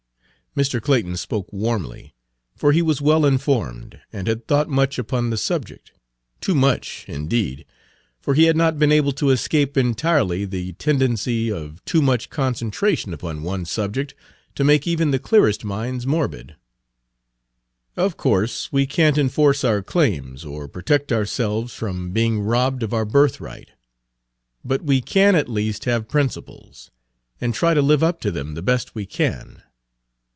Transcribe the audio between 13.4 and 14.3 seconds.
one subject